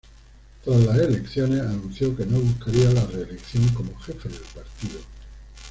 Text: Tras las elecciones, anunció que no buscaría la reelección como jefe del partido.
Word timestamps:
Tras 0.65 0.79
las 0.79 0.97
elecciones, 0.97 1.61
anunció 1.61 2.17
que 2.17 2.25
no 2.25 2.39
buscaría 2.39 2.89
la 2.91 3.05
reelección 3.05 3.69
como 3.69 3.95
jefe 3.99 4.29
del 4.29 4.39
partido. 4.41 4.99